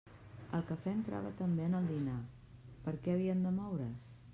[0.59, 2.19] El cafè entrava també en el dinar;
[2.89, 4.15] per què havien de moure's?